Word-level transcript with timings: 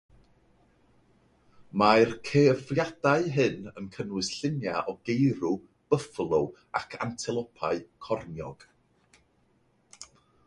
Mae'r 1.81 2.13
cerfiadau 2.29 3.27
hyn 3.35 3.67
yn 3.81 3.89
cynnwys 3.97 4.31
lluniau 4.37 4.81
o 4.93 4.95
geirw, 5.11 5.53
byfflo 5.95 6.39
ac 6.81 6.95
antelop 7.07 7.67
corniog. 8.07 8.65